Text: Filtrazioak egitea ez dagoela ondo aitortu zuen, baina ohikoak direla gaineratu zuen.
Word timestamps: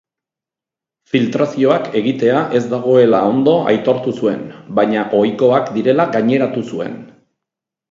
Filtrazioak 1.11 1.89
egitea 2.01 2.39
ez 2.61 2.61
dagoela 2.71 3.21
ondo 3.35 3.55
aitortu 3.75 4.15
zuen, 4.23 4.41
baina 4.81 5.07
ohikoak 5.21 5.71
direla 5.79 6.11
gaineratu 6.19 6.67
zuen. 6.75 7.01